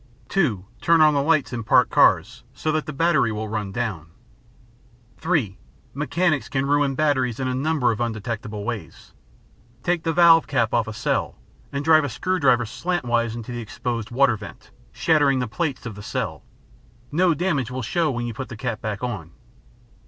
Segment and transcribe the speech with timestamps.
[0.29, 4.07] (2) Turn on the lights in parked cars so that the battery will run down.
[5.19, 5.59] (3)
[5.93, 9.13] Mechanics can ruin batteries in a number of undetectable ways:
[9.83, 11.35] Take the valve cap off a cell,
[11.71, 15.93] and drive a screw driver slantwise into the exposed water vent, shattering the plates of
[15.93, 16.41] the cell;
[17.11, 19.29] no damage will show when you put the cap back on.